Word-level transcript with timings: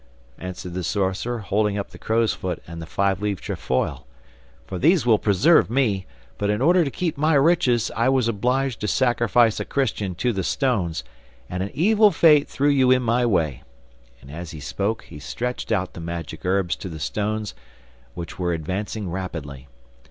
answered 0.39 0.73
the 0.73 0.83
sorcerer, 0.83 1.41
holding 1.41 1.77
up 1.77 1.91
the 1.91 1.99
crowsfoot 1.99 2.59
and 2.65 2.81
the 2.81 2.87
five 2.87 3.21
leaved 3.21 3.43
trefoil, 3.43 4.07
'for 4.65 4.79
these 4.79 5.05
will 5.05 5.19
preserve 5.19 5.69
me. 5.69 6.07
But 6.39 6.49
in 6.49 6.59
order 6.59 6.83
to 6.83 6.89
keep 6.89 7.19
my 7.19 7.35
riches, 7.35 7.91
I 7.95 8.09
was 8.09 8.27
obliged 8.27 8.81
to 8.81 8.87
sacrifice 8.87 9.59
a 9.59 9.63
Christian 9.63 10.15
to 10.15 10.33
the 10.33 10.43
stones, 10.43 11.03
and 11.51 11.61
an 11.61 11.69
evil 11.75 12.09
fate 12.09 12.47
threw 12.47 12.69
you 12.69 12.89
in 12.89 13.03
my 13.03 13.27
way.' 13.27 13.61
And 14.21 14.31
as 14.31 14.49
he 14.49 14.59
spoke 14.59 15.03
he 15.03 15.19
stretched 15.19 15.71
out 15.71 15.93
the 15.93 15.99
magic 16.01 16.43
herbs 16.47 16.75
to 16.77 16.89
the 16.89 16.99
stones, 16.99 17.53
which 18.15 18.39
were 18.39 18.53
advancing 18.53 19.07
rapidly. 19.07 19.67